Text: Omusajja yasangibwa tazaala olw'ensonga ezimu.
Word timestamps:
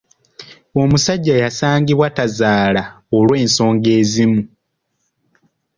Omusajja 0.81 1.33
yasangibwa 1.43 2.07
tazaala 2.17 2.83
olw'ensonga 3.17 3.89
ezimu. 3.99 4.41